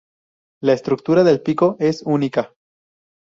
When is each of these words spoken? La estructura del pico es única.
La 0.63 0.73
estructura 0.73 1.23
del 1.23 1.41
pico 1.41 1.75
es 1.79 2.01
única. 2.07 2.55